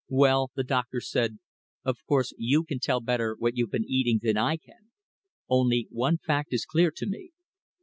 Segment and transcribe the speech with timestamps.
[0.09, 1.37] "Well," the doctor said,
[1.85, 4.89] "of course you can tell better what you've been eating than I can.
[5.47, 7.33] Only one fact is clear to me."